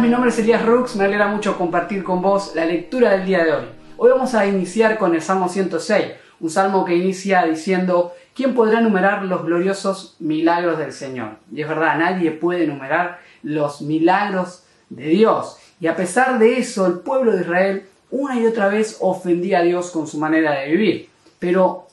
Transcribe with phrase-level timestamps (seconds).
[0.00, 3.44] Mi nombre es Elías Rux, me alegra mucho compartir con vos la lectura del día
[3.44, 3.64] de hoy.
[3.96, 8.78] Hoy vamos a iniciar con el Salmo 106, un salmo que inicia diciendo, ¿quién podrá
[8.78, 11.38] enumerar los gloriosos milagros del Señor?
[11.52, 15.56] Y es verdad, nadie puede enumerar los milagros de Dios.
[15.80, 19.62] Y a pesar de eso, el pueblo de Israel una y otra vez ofendía a
[19.62, 21.08] Dios con su manera de vivir.
[21.40, 21.88] Pero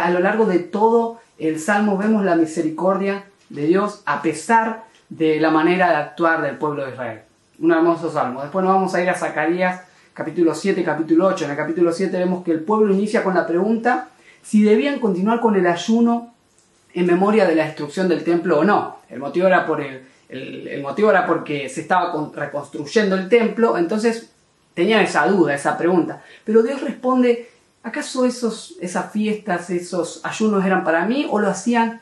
[0.00, 5.38] a lo largo de todo el salmo vemos la misericordia de Dios a pesar de
[5.40, 7.20] la manera de actuar del pueblo de Israel.
[7.60, 8.40] Un hermoso salmo.
[8.40, 9.82] Después nos vamos a ir a Zacarías
[10.14, 11.44] capítulo 7 y capítulo 8.
[11.44, 14.08] En el capítulo 7 vemos que el pueblo inicia con la pregunta
[14.42, 16.32] si debían continuar con el ayuno
[16.94, 18.96] en memoria de la destrucción del templo o no.
[19.10, 24.30] El motivo era, por el, el, motivo era porque se estaba reconstruyendo el templo, entonces
[24.72, 26.22] tenían esa duda, esa pregunta.
[26.44, 27.50] Pero Dios responde,
[27.82, 32.00] ¿acaso esos, esas fiestas, esos ayunos eran para mí o lo hacían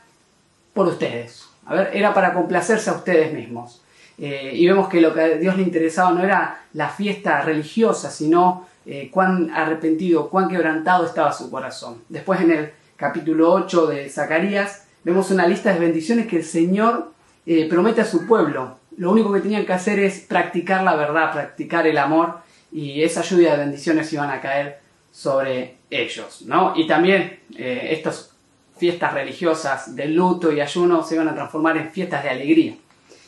[0.73, 1.45] por ustedes?
[1.65, 3.81] A ver, era para complacerse a ustedes mismos.
[4.21, 8.11] Eh, y vemos que lo que a Dios le interesaba no era la fiesta religiosa,
[8.11, 12.03] sino eh, cuán arrepentido, cuán quebrantado estaba su corazón.
[12.09, 17.13] Después en el capítulo 8 de Zacarías vemos una lista de bendiciones que el Señor
[17.45, 18.77] eh, promete a su pueblo.
[18.97, 22.39] Lo único que tenían que hacer es practicar la verdad, practicar el amor
[22.73, 24.79] y esa lluvia de bendiciones iban a caer
[25.13, 26.41] sobre ellos.
[26.45, 26.73] ¿no?
[26.75, 28.33] Y también estas
[28.77, 32.75] fiestas religiosas de luto y ayuno se iban a transformar en fiestas de alegría.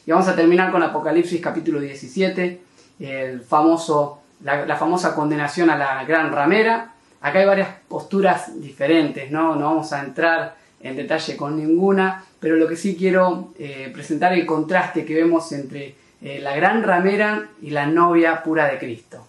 [0.06, 2.62] Y vamos a terminar con Apocalipsis capítulo 17,
[3.00, 6.94] el famoso, la, famosa condenación a la gran ramera.
[7.22, 9.56] Acá hay varias posturas diferentes, ¿no?
[9.56, 14.34] No vamos a entrar en detalle con ninguna, pero lo que sí quiero eh, presentar
[14.34, 19.28] el contraste que vemos entre eh, la gran ramera y la novia pura de Cristo.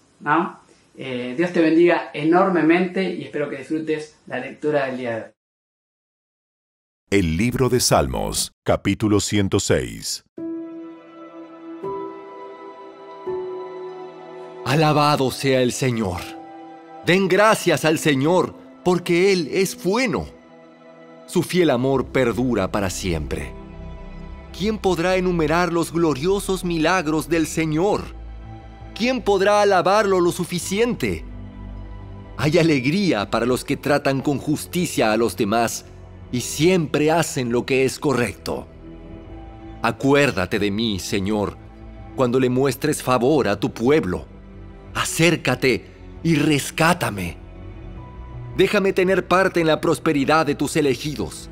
[0.97, 5.31] Eh, Dios te bendiga enormemente y espero que disfrutes la lectura del día de hoy.
[7.11, 10.25] El libro de Salmos, capítulo 106.
[14.73, 16.23] Alabado sea el Señor.
[17.05, 20.25] Den gracias al Señor, porque Él es bueno.
[21.27, 23.53] Su fiel amor perdura para siempre.
[24.59, 28.01] ¿Quién podrá enumerar los gloriosos milagros del Señor?
[28.95, 31.23] ¿Quién podrá alabarlo lo suficiente?
[32.39, 35.85] Hay alegría para los que tratan con justicia a los demás
[36.33, 38.67] y siempre hacen lo que es correcto.
[39.83, 41.59] Acuérdate de mí, Señor,
[42.17, 44.32] cuando le muestres favor a tu pueblo
[44.95, 45.87] acércate
[46.23, 47.37] y rescátame.
[48.57, 51.49] Déjame tener parte en la prosperidad de tus elegidos.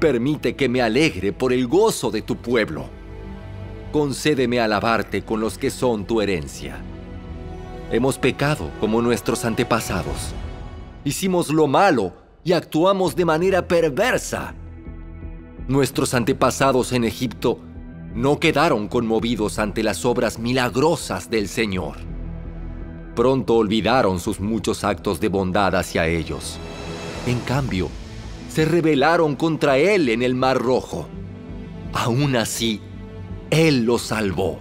[0.00, 2.86] Permite que me alegre por el gozo de tu pueblo.
[3.92, 6.78] Concédeme alabarte con los que son tu herencia.
[7.90, 10.34] Hemos pecado como nuestros antepasados.
[11.04, 12.12] Hicimos lo malo
[12.42, 14.54] y actuamos de manera perversa.
[15.68, 17.60] Nuestros antepasados en Egipto
[18.14, 22.15] no quedaron conmovidos ante las obras milagrosas del Señor
[23.16, 26.58] pronto olvidaron sus muchos actos de bondad hacia ellos.
[27.26, 27.88] En cambio,
[28.48, 31.08] se rebelaron contra Él en el Mar Rojo.
[31.92, 32.80] Aún así,
[33.50, 34.60] Él los salvó.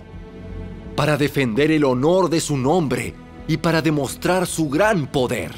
[0.96, 3.14] Para defender el honor de su nombre
[3.48, 5.52] y para demostrar su gran poder.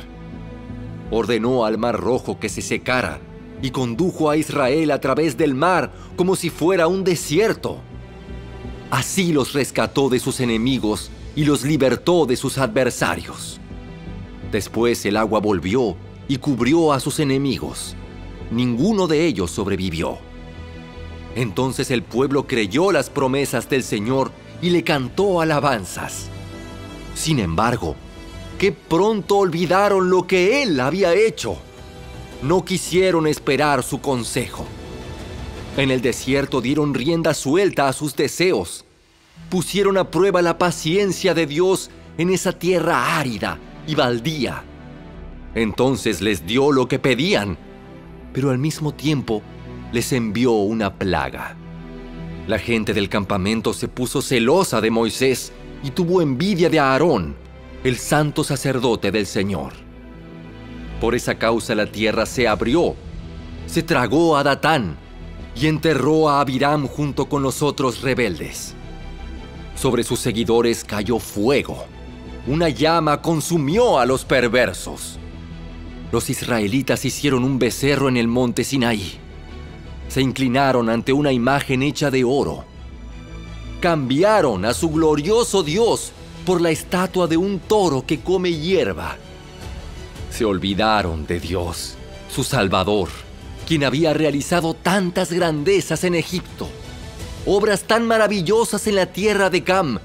[1.09, 3.21] Ordenó al Mar Rojo que se secara
[3.61, 7.77] y condujo a Israel a través del mar como si fuera un desierto.
[8.91, 13.59] Así los rescató de sus enemigos y los libertó de sus adversarios.
[14.51, 15.95] Después el agua volvió
[16.27, 17.95] y cubrió a sus enemigos.
[18.49, 20.17] Ninguno de ellos sobrevivió.
[21.35, 24.31] Entonces el pueblo creyó las promesas del Señor
[24.63, 26.27] y le cantó alabanzas.
[27.13, 27.95] Sin embargo,
[28.57, 31.55] qué pronto olvidaron lo que Él había hecho.
[32.41, 34.65] No quisieron esperar su consejo.
[35.77, 38.86] En el desierto dieron rienda suelta a sus deseos
[39.49, 44.63] pusieron a prueba la paciencia de Dios en esa tierra árida y baldía.
[45.55, 47.57] Entonces les dio lo que pedían,
[48.33, 49.41] pero al mismo tiempo
[49.91, 51.55] les envió una plaga.
[52.47, 55.51] La gente del campamento se puso celosa de Moisés
[55.83, 57.35] y tuvo envidia de Aarón,
[57.83, 59.73] el santo sacerdote del Señor.
[61.01, 62.95] Por esa causa la tierra se abrió,
[63.65, 64.97] se tragó a Datán
[65.55, 68.76] y enterró a Abiram junto con los otros rebeldes.
[69.77, 71.85] Sobre sus seguidores cayó fuego.
[72.47, 75.19] Una llama consumió a los perversos.
[76.11, 79.19] Los israelitas hicieron un becerro en el monte Sinaí.
[80.07, 82.63] Se inclinaron ante una imagen hecha de oro.
[83.79, 86.11] Cambiaron a su glorioso Dios
[86.43, 89.17] por la estatua de un toro que come hierba.
[90.31, 91.95] Se olvidaron de Dios,
[92.33, 93.09] su Salvador,
[93.67, 96.67] quien había realizado tantas grandezas en Egipto
[97.45, 99.99] obras tan maravillosas en la tierra de Cam,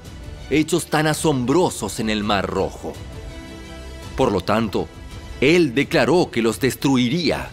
[0.49, 2.93] hechos tan asombrosos en el Mar Rojo.
[4.15, 4.87] Por lo tanto,
[5.41, 7.49] él declaró que los destruiría.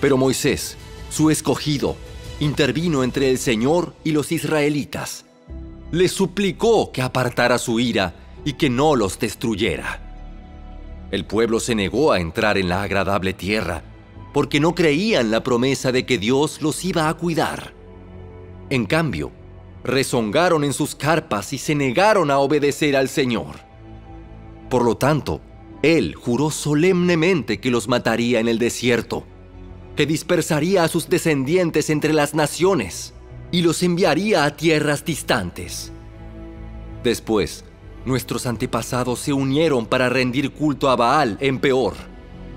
[0.00, 0.76] Pero Moisés,
[1.10, 1.96] su escogido,
[2.40, 5.24] intervino entre el Señor y los israelitas.
[5.92, 8.14] Le suplicó que apartara su ira
[8.44, 10.00] y que no los destruyera.
[11.10, 13.84] El pueblo se negó a entrar en la agradable tierra
[14.34, 17.72] porque no creían la promesa de que Dios los iba a cuidar.
[18.70, 19.30] En cambio,
[19.82, 23.56] rezongaron en sus carpas y se negaron a obedecer al Señor.
[24.70, 25.40] Por lo tanto,
[25.82, 29.24] Él juró solemnemente que los mataría en el desierto,
[29.96, 33.14] que dispersaría a sus descendientes entre las naciones
[33.52, 35.92] y los enviaría a tierras distantes.
[37.02, 37.64] Después,
[38.04, 41.94] nuestros antepasados se unieron para rendir culto a Baal en Peor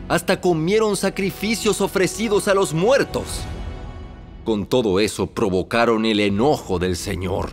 [0.08, 3.42] hasta comieron sacrificios ofrecidos a los muertos.
[4.48, 7.50] Con todo eso provocaron el enojo del Señor.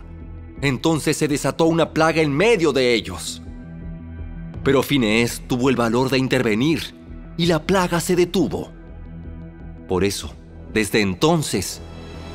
[0.61, 3.41] Entonces se desató una plaga en medio de ellos.
[4.63, 6.95] Pero Finés tuvo el valor de intervenir
[7.35, 8.71] y la plaga se detuvo.
[9.89, 10.33] Por eso,
[10.73, 11.81] desde entonces,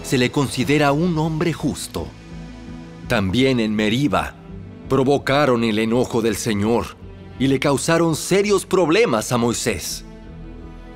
[0.02, 2.06] se le considera un hombre justo.
[3.08, 4.34] También en Meriba
[4.90, 6.98] provocaron el enojo del Señor
[7.38, 10.04] y le causaron serios problemas a Moisés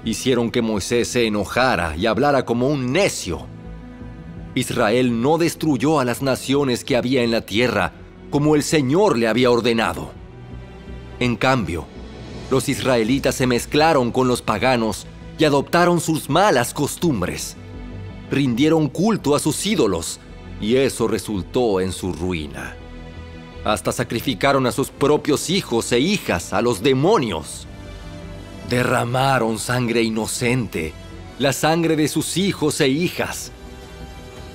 [0.04, 3.46] hicieron que Moisés se enojara y hablara como un necio.
[4.54, 7.92] Israel no destruyó a las naciones que había en la tierra
[8.30, 10.10] como el Señor le había ordenado.
[11.20, 11.86] En cambio,
[12.50, 15.06] los israelitas se mezclaron con los paganos
[15.38, 17.56] y adoptaron sus malas costumbres.
[18.30, 20.20] Rindieron culto a sus ídolos
[20.60, 22.76] y eso resultó en su ruina.
[23.64, 27.66] Hasta sacrificaron a sus propios hijos e hijas a los demonios.
[28.68, 30.92] Derramaron sangre inocente,
[31.38, 33.52] la sangre de sus hijos e hijas.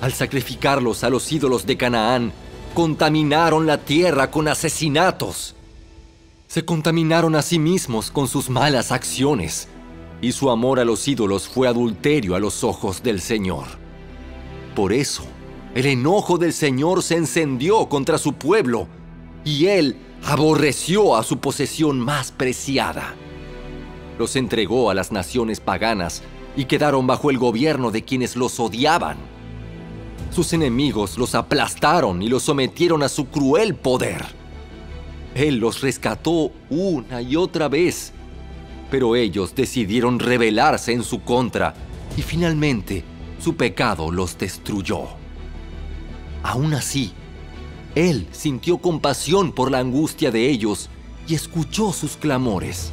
[0.00, 2.32] Al sacrificarlos a los ídolos de Canaán,
[2.74, 5.54] contaminaron la tierra con asesinatos.
[6.46, 9.68] Se contaminaron a sí mismos con sus malas acciones,
[10.22, 13.66] y su amor a los ídolos fue adulterio a los ojos del Señor.
[14.74, 15.24] Por eso,
[15.74, 18.88] el enojo del Señor se encendió contra su pueblo,
[19.44, 23.14] y él aborreció a su posesión más preciada
[24.20, 26.22] los entregó a las naciones paganas
[26.54, 29.16] y quedaron bajo el gobierno de quienes los odiaban.
[30.30, 34.24] Sus enemigos los aplastaron y los sometieron a su cruel poder.
[35.34, 38.12] Él los rescató una y otra vez,
[38.90, 41.74] pero ellos decidieron rebelarse en su contra
[42.16, 43.04] y finalmente
[43.38, 45.02] su pecado los destruyó.
[46.42, 47.12] Aún así,
[47.94, 50.88] Él sintió compasión por la angustia de ellos
[51.28, 52.92] y escuchó sus clamores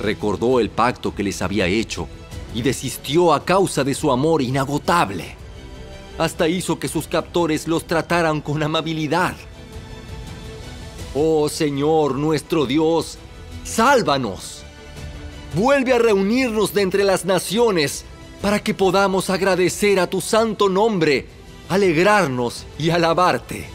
[0.00, 2.08] recordó el pacto que les había hecho
[2.54, 5.36] y desistió a causa de su amor inagotable.
[6.18, 9.34] Hasta hizo que sus captores los trataran con amabilidad.
[11.14, 13.18] Oh Señor nuestro Dios,
[13.64, 14.62] sálvanos.
[15.54, 18.04] Vuelve a reunirnos de entre las naciones
[18.42, 21.26] para que podamos agradecer a tu santo nombre,
[21.68, 23.66] alegrarnos y alabarte.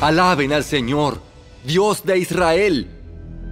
[0.00, 1.20] Alaben al Señor,
[1.64, 2.98] Dios de Israel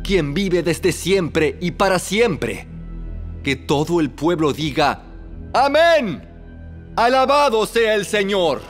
[0.06, 2.66] quien vive desde siempre y para siempre.
[3.42, 5.02] Que todo el pueblo diga,
[5.52, 6.22] Amén.
[6.96, 8.62] Alabado sea el Señor.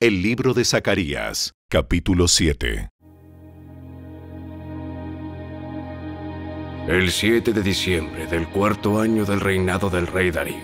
[0.00, 2.90] El libro de Zacarías, capítulo 7.
[6.88, 10.56] El 7 de diciembre del cuarto año del reinado del rey Darío,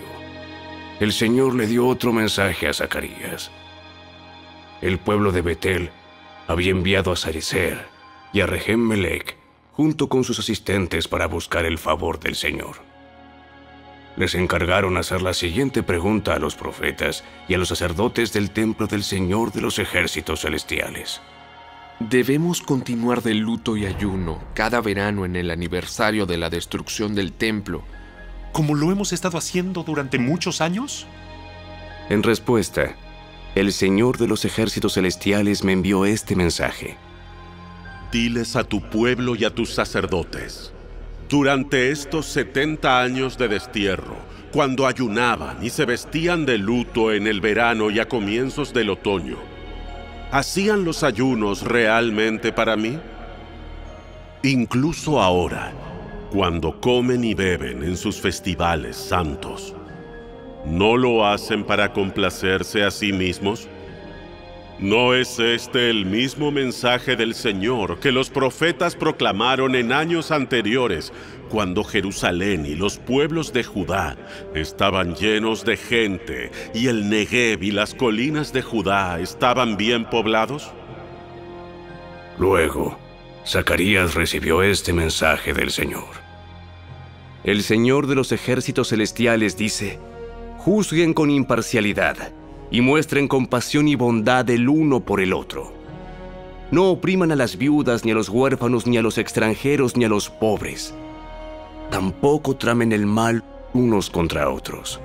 [0.99, 3.51] el Señor le dio otro mensaje a Zacarías
[4.81, 5.89] el pueblo de Betel
[6.47, 7.87] había enviado a Sarecer
[8.33, 9.35] y a Rehem Melech
[9.75, 12.77] junto con sus asistentes para buscar el favor del Señor.
[14.15, 18.87] Les encargaron hacer la siguiente pregunta a los profetas y a los sacerdotes del templo
[18.87, 21.21] del Señor de los ejércitos celestiales.
[21.99, 27.33] ¿Debemos continuar de luto y ayuno cada verano en el aniversario de la destrucción del
[27.33, 27.83] templo,
[28.53, 31.05] como lo hemos estado haciendo durante muchos años?
[32.09, 32.95] En respuesta,
[33.55, 36.97] el Señor de los ejércitos celestiales me envió este mensaje.
[38.15, 40.71] Diles a tu pueblo y a tus sacerdotes,
[41.27, 44.15] durante estos 70 años de destierro,
[44.53, 49.35] cuando ayunaban y se vestían de luto en el verano y a comienzos del otoño,
[50.31, 52.97] ¿hacían los ayunos realmente para mí?
[54.43, 55.73] Incluso ahora,
[56.31, 59.75] cuando comen y beben en sus festivales santos,
[60.65, 63.67] ¿No lo hacen para complacerse a sí mismos?
[64.79, 71.13] ¿No es este el mismo mensaje del Señor que los profetas proclamaron en años anteriores,
[71.49, 74.17] cuando Jerusalén y los pueblos de Judá
[74.53, 80.69] estaban llenos de gente y el Negev y las colinas de Judá estaban bien poblados?
[82.37, 82.99] Luego,
[83.47, 86.25] Zacarías recibió este mensaje del Señor.
[87.45, 89.99] El Señor de los ejércitos celestiales dice,
[90.57, 92.33] juzguen con imparcialidad
[92.71, 95.73] y muestren compasión y bondad el uno por el otro.
[96.71, 100.09] No opriman a las viudas, ni a los huérfanos, ni a los extranjeros, ni a
[100.09, 100.93] los pobres.
[101.91, 103.43] Tampoco tramen el mal
[103.73, 104.99] unos contra otros.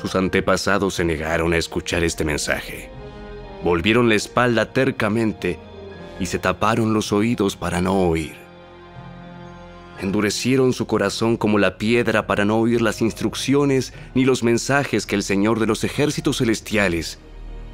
[0.00, 2.90] Sus antepasados se negaron a escuchar este mensaje.
[3.62, 5.58] Volvieron la espalda tercamente
[6.18, 8.41] y se taparon los oídos para no oír
[10.02, 15.14] endurecieron su corazón como la piedra para no oír las instrucciones ni los mensajes que
[15.14, 17.18] el Señor de los ejércitos celestiales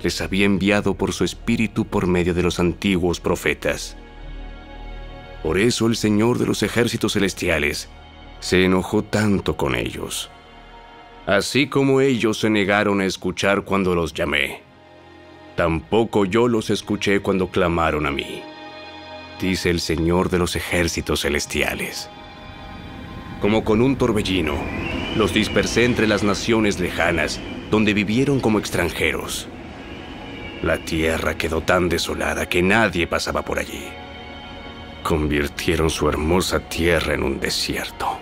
[0.02, 3.96] les había enviado por su espíritu por medio de los antiguos profetas.
[5.42, 7.88] Por eso el Señor de los ejércitos celestiales
[8.40, 10.30] se enojó tanto con ellos,
[11.26, 14.62] así como ellos se negaron a escuchar cuando los llamé.
[15.56, 18.42] Tampoco yo los escuché cuando clamaron a mí,
[19.40, 22.08] dice el Señor de los ejércitos celestiales
[23.40, 24.54] como con un torbellino.
[25.16, 27.40] Los dispersé entre las naciones lejanas,
[27.70, 29.48] donde vivieron como extranjeros.
[30.62, 33.84] La tierra quedó tan desolada que nadie pasaba por allí.
[35.02, 38.18] Convirtieron su hermosa tierra en un desierto.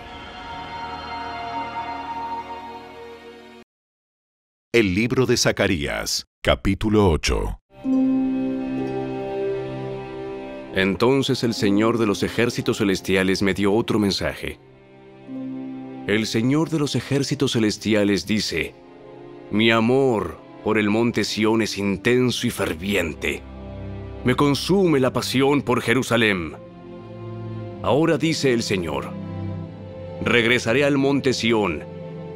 [4.73, 7.61] El libro de Zacarías, capítulo 8.
[10.75, 14.59] Entonces el Señor de los ejércitos celestiales me dio otro mensaje
[16.07, 18.75] el Señor de los ejércitos celestiales dice,
[19.51, 23.43] Mi amor por el monte Sión es intenso y ferviente.
[24.25, 26.55] Me consume la pasión por Jerusalén.
[27.83, 29.11] Ahora dice el Señor,
[30.25, 31.83] regresaré al monte Sión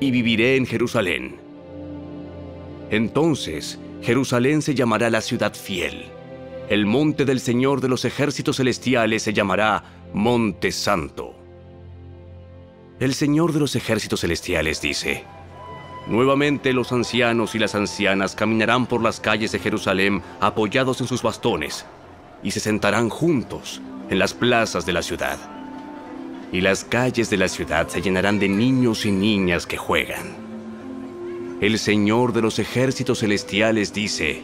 [0.01, 1.37] y viviré en Jerusalén.
[2.91, 6.07] Entonces Jerusalén se llamará la ciudad fiel.
[6.69, 11.40] El monte del Señor de los ejércitos celestiales se llamará Monte Santo.
[13.01, 15.25] El Señor de los ejércitos celestiales dice,
[16.07, 21.23] Nuevamente los ancianos y las ancianas caminarán por las calles de Jerusalén apoyados en sus
[21.23, 21.87] bastones
[22.43, 23.81] y se sentarán juntos
[24.11, 25.39] en las plazas de la ciudad.
[26.53, 30.37] Y las calles de la ciudad se llenarán de niños y niñas que juegan.
[31.63, 34.43] El Señor de los ejércitos celestiales dice,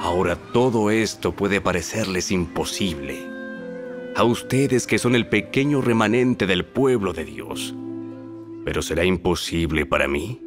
[0.00, 3.35] Ahora todo esto puede parecerles imposible
[4.16, 7.74] a ustedes que son el pequeño remanente del pueblo de Dios.
[8.64, 10.40] Pero será imposible para mí,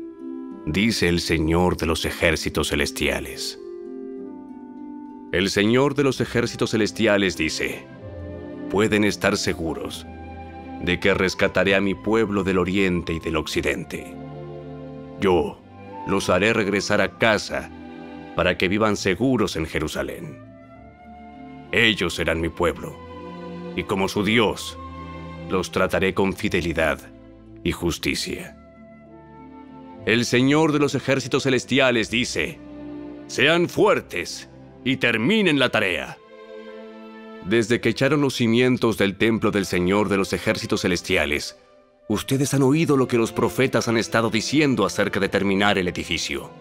[0.65, 3.59] dice el Señor de los ejércitos celestiales.
[5.31, 7.85] El Señor de los ejércitos celestiales dice,
[8.71, 10.07] pueden estar seguros
[10.81, 14.15] de que rescataré a mi pueblo del oriente y del occidente.
[15.21, 15.61] Yo
[16.07, 17.69] los haré regresar a casa
[18.35, 20.39] para que vivan seguros en Jerusalén.
[21.71, 23.08] Ellos serán mi pueblo
[23.79, 24.77] y como su Dios,
[25.49, 26.99] los trataré con fidelidad
[27.63, 28.57] y justicia.
[30.05, 32.59] El Señor de los ejércitos celestiales dice,
[33.27, 34.49] sean fuertes
[34.83, 36.17] y terminen la tarea.
[37.45, 41.57] Desde que echaron los cimientos del templo del Señor de los ejércitos celestiales,
[42.09, 46.51] ustedes han oído lo que los profetas han estado diciendo acerca de terminar el edificio.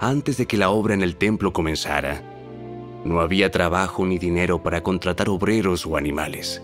[0.00, 2.31] Antes de que la obra en el templo comenzara,
[3.04, 6.62] no había trabajo ni dinero para contratar obreros o animales.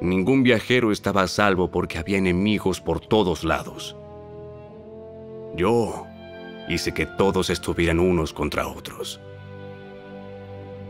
[0.00, 3.96] Ningún viajero estaba a salvo porque había enemigos por todos lados.
[5.56, 6.06] Yo
[6.68, 9.20] hice que todos estuvieran unos contra otros.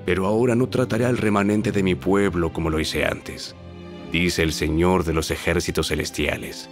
[0.04, 3.54] Pero ahora no trataré al remanente de mi pueblo como lo hice antes,
[4.12, 6.68] dice el Señor de los ejércitos celestiales.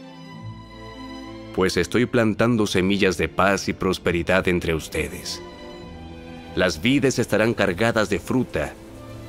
[1.55, 5.41] Pues estoy plantando semillas de paz y prosperidad entre ustedes
[6.57, 8.73] las vides estarán cargadas de fruta,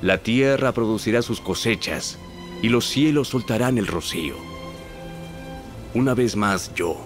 [0.02, 2.18] la tierra producirá sus cosechas,
[2.62, 4.36] y los cielos soltarán el rocío.
[5.94, 6.98] Una vez más yo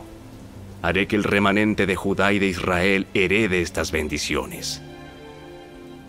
[0.83, 4.81] haré que el remanente de Judá y de Israel herede estas bendiciones.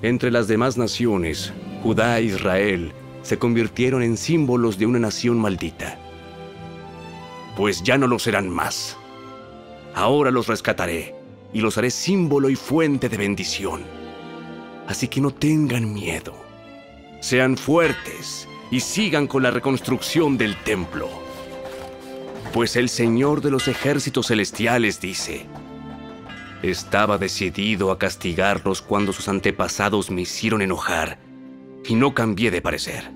[0.02, 1.52] Entre las demás naciones,
[1.82, 2.92] Judá e Israel
[3.22, 5.98] se convirtieron en símbolos de una nación maldita.
[7.56, 8.96] Pues ya no lo serán más.
[9.94, 11.14] Ahora los rescataré
[11.52, 14.01] y los haré símbolo y fuente de bendición
[14.92, 16.34] Así que no tengan miedo.
[17.20, 21.08] Sean fuertes y sigan con la reconstrucción del templo.
[22.52, 25.46] Pues el Señor de los ejércitos celestiales dice,
[26.62, 31.18] Estaba decidido a castigarlos cuando sus antepasados me hicieron enojar,
[31.88, 33.10] y no cambié de parecer,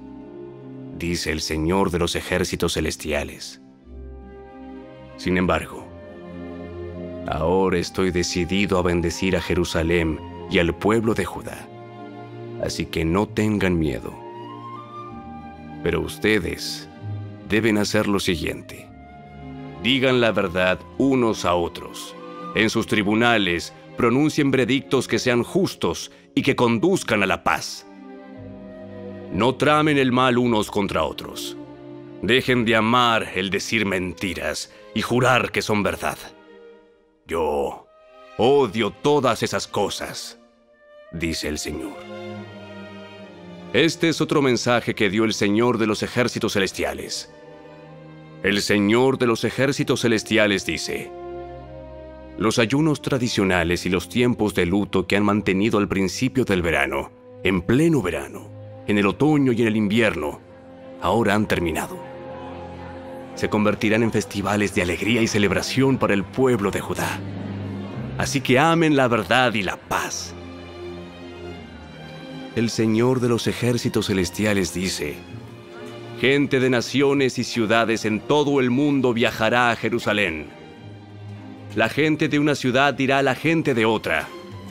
[0.96, 3.60] dice el Señor de los ejércitos celestiales.
[5.18, 5.86] Sin embargo,
[7.28, 11.68] ahora estoy decidido a bendecir a Jerusalén y al pueblo de Judá,
[12.62, 14.14] así que no tengan miedo.
[15.82, 16.88] Pero ustedes
[17.48, 18.88] deben hacer lo siguiente.
[19.82, 22.14] Digan la verdad unos a otros.
[22.54, 27.86] En sus tribunales pronuncien veredictos que sean justos y que conduzcan a la paz.
[29.32, 31.56] No tramen el mal unos contra otros.
[32.22, 36.18] Dejen de amar el decir mentiras y jurar que son verdad.
[37.26, 37.85] Yo
[38.38, 40.38] odio todas esas cosas,
[41.10, 41.96] dice el Señor.
[43.72, 47.32] Este es otro mensaje que dio el Señor de los ejércitos celestiales.
[48.42, 51.10] El Señor de los ejércitos celestiales dice,
[52.38, 57.10] los ayunos tradicionales y los tiempos de luto que han mantenido al principio del verano,
[57.42, 58.50] en pleno verano,
[58.86, 60.40] en el otoño y en el invierno,
[61.00, 61.98] ahora han terminado.
[63.34, 67.18] Se convertirán en festivales de alegría y celebración para el pueblo de Judá.
[68.18, 70.34] Así que amen la verdad y la paz.
[72.54, 75.16] El Señor de los ejércitos celestiales dice,
[76.20, 80.46] Gente de naciones y ciudades en todo el mundo viajará a Jerusalén.
[81.74, 84.26] La gente de una ciudad dirá a la gente de otra,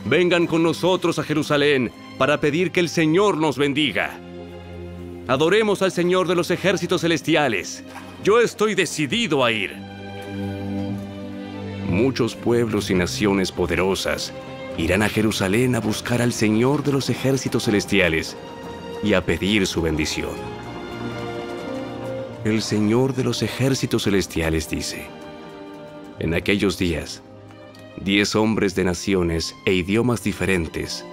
[0.06, 4.18] vengan con nosotros a Jerusalén para pedir que el Señor nos bendiga.
[5.28, 7.84] Adoremos al Señor de los ejércitos celestiales.
[8.24, 9.76] Yo estoy decidido a ir.
[11.88, 14.34] Muchos pueblos y naciones poderosas
[14.78, 18.36] irán a Jerusalén a buscar al Señor de los ejércitos celestiales
[19.04, 20.32] y a pedir su bendición.
[22.44, 25.06] El Señor de los ejércitos celestiales dice,
[26.20, 27.22] en aquellos días,
[27.98, 31.06] diez hombres de naciones e idiomas diferentes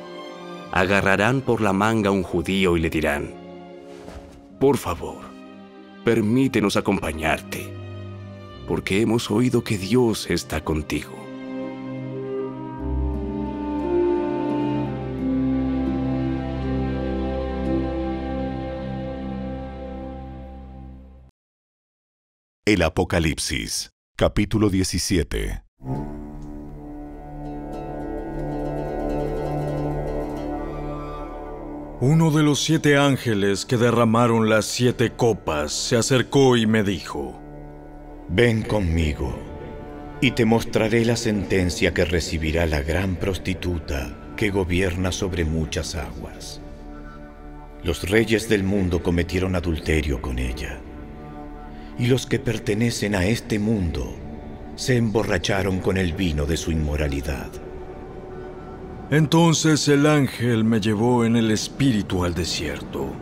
[0.73, 3.35] agarrarán por la manga a un judío y le dirán,
[4.59, 5.19] por favor,
[6.03, 7.82] permítenos acompañarte,
[8.67, 11.23] porque hemos oído que Dios está contigo.
[22.65, 25.65] El Apocalipsis, capítulo 17.
[32.01, 37.42] Uno de los siete ángeles que derramaron las siete copas se acercó y me dijo,
[38.29, 39.35] Ven conmigo
[40.21, 46.61] y te mostraré la sentencia que recibirá la gran prostituta que gobierna sobre muchas aguas.
[47.83, 50.79] Los reyes del mundo cometieron adulterio con ella,
[51.99, 54.17] y los que pertenecen a este mundo
[54.77, 57.51] se emborracharon con el vino de su inmoralidad.
[59.11, 63.13] Entonces el ángel me llevó en el espíritu al desierto.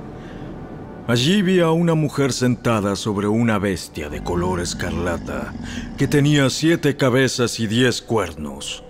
[1.10, 5.52] Allí vi a una mujer sentada sobre una bestia de color escarlata,
[5.98, 8.84] que tenía siete cabezas y diez cuernos,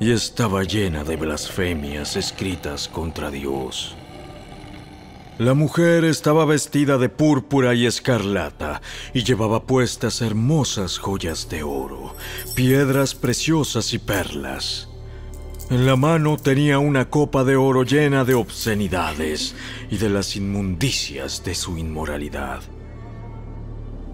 [0.00, 3.94] y estaba llena de blasfemias escritas contra Dios.
[5.36, 8.80] La mujer estaba vestida de púrpura y escarlata
[9.12, 12.16] y llevaba puestas hermosas joyas de oro,
[12.54, 14.88] piedras preciosas y perlas.
[15.70, 19.54] En la mano tenía una copa de oro llena de obscenidades
[19.90, 22.60] y de las inmundicias de su inmoralidad.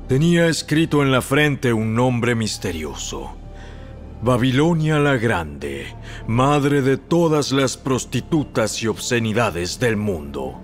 [0.08, 3.37] Tenía escrito en la frente un nombre misterioso.
[4.22, 5.94] Babilonia la Grande,
[6.26, 10.61] madre de todas las prostitutas y obscenidades del mundo.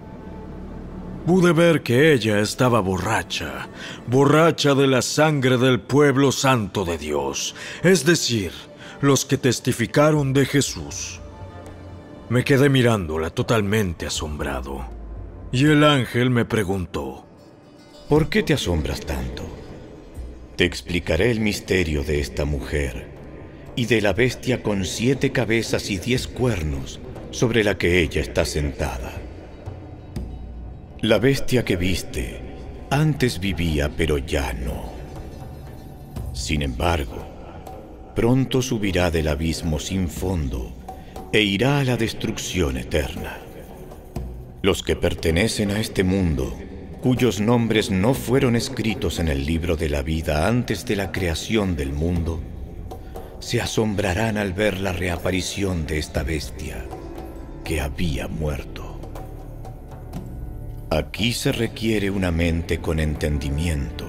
[1.26, 3.68] Pude ver que ella estaba borracha,
[4.06, 8.52] borracha de la sangre del pueblo santo de Dios, es decir,
[9.00, 11.20] los que testificaron de Jesús.
[12.28, 14.86] Me quedé mirándola totalmente asombrado.
[15.52, 17.24] Y el ángel me preguntó,
[18.08, 19.44] ¿Por qué te asombras tanto?
[20.56, 23.08] Te explicaré el misterio de esta mujer
[23.76, 28.44] y de la bestia con siete cabezas y diez cuernos sobre la que ella está
[28.44, 29.12] sentada.
[31.00, 32.40] La bestia que viste
[32.90, 34.92] antes vivía pero ya no.
[36.32, 37.33] Sin embargo,
[38.14, 40.72] pronto subirá del abismo sin fondo
[41.32, 43.38] e irá a la destrucción eterna.
[44.62, 46.56] Los que pertenecen a este mundo,
[47.02, 51.76] cuyos nombres no fueron escritos en el libro de la vida antes de la creación
[51.76, 52.40] del mundo,
[53.40, 56.86] se asombrarán al ver la reaparición de esta bestia
[57.64, 58.98] que había muerto.
[60.88, 64.06] Aquí se requiere una mente con entendimiento.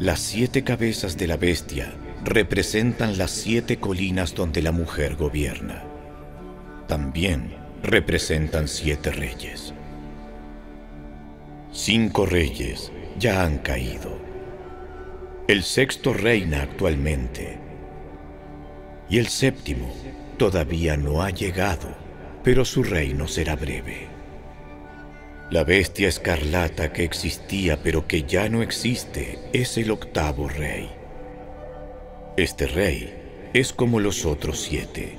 [0.00, 5.84] Las siete cabezas de la bestia representan las siete colinas donde la mujer gobierna.
[6.88, 9.74] También representan siete reyes.
[11.70, 14.18] Cinco reyes ya han caído.
[15.48, 17.58] El sexto reina actualmente.
[19.10, 19.92] Y el séptimo
[20.38, 21.94] todavía no ha llegado,
[22.42, 24.08] pero su reino será breve.
[25.50, 31.03] La bestia escarlata que existía pero que ya no existe es el octavo rey.
[32.36, 33.14] Este rey
[33.52, 35.18] es como los otros siete,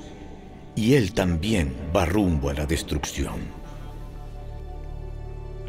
[0.74, 3.40] y él también va rumbo a la destrucción.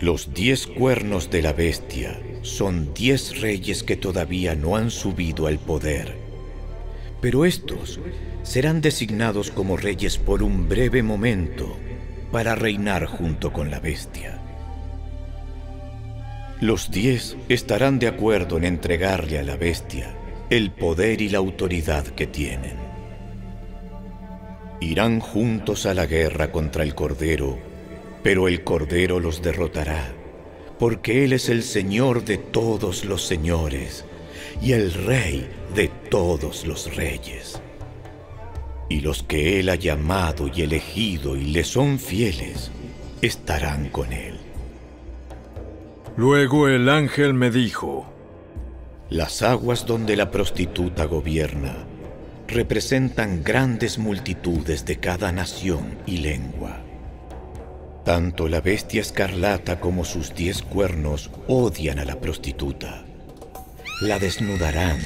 [0.01, 5.57] Los diez cuernos de la bestia son diez reyes que todavía no han subido al
[5.57, 6.17] poder,
[7.21, 8.01] pero estos
[8.43, 11.77] serán designados como reyes por un breve momento
[12.29, 14.41] para reinar junto con la bestia.
[16.59, 20.13] Los diez estarán de acuerdo en entregarle a la bestia
[20.49, 22.77] el poder y la autoridad que tienen.
[24.79, 27.57] Irán juntos a la guerra contra el Cordero,
[28.23, 30.13] pero el Cordero los derrotará,
[30.79, 34.05] porque Él es el Señor de todos los señores
[34.61, 37.61] y el Rey de todos los reyes.
[38.89, 42.71] Y los que Él ha llamado y elegido y le son fieles,
[43.21, 44.37] estarán con Él.
[46.15, 48.16] Luego el ángel me dijo,
[49.09, 51.87] Las aguas donde la prostituta gobierna
[52.45, 56.81] representan grandes multitudes de cada nación y lengua.
[58.03, 63.05] Tanto la bestia escarlata como sus diez cuernos odian a la prostituta.
[64.01, 64.99] La desnudarán,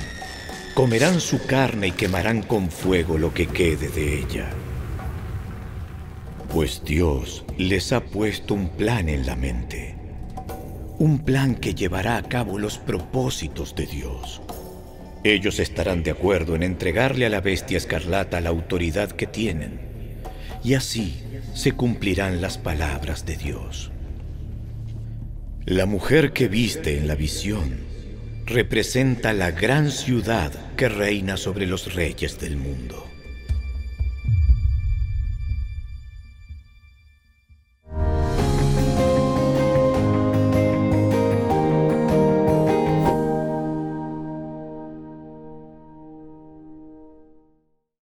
[0.74, 4.50] comerán su carne y quemarán con fuego lo que quede de ella.
[6.52, 10.01] Pues Dios les ha puesto un plan en la mente
[11.02, 14.40] un plan que llevará a cabo los propósitos de Dios.
[15.24, 19.80] Ellos estarán de acuerdo en entregarle a la bestia escarlata la autoridad que tienen,
[20.64, 21.24] y así
[21.56, 23.92] se cumplirán las palabras de Dios.
[25.66, 27.80] La mujer que viste en la visión
[28.46, 33.11] representa la gran ciudad que reina sobre los reyes del mundo.